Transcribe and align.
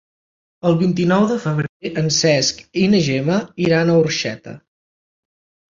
El 0.69 0.77
vint-i-nou 0.79 1.25
de 1.33 1.37
febrer 1.43 1.91
en 2.03 2.09
Cesc 2.17 2.65
i 2.85 2.89
na 2.95 3.05
Gemma 3.11 3.39
iran 3.69 3.95
a 3.97 4.01
Orxeta. 4.07 4.61